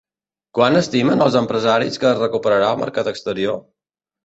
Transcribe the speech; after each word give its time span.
Quan 0.59 0.77
estimen 0.79 1.21
els 1.25 1.37
empresaris 1.43 2.03
que 2.05 2.09
es 2.13 2.19
recuperarà 2.23 2.73
el 2.77 2.83
mercat 2.87 3.13
exterior? 3.15 3.65